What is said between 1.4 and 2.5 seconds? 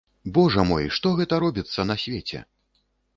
робіцца на свеце!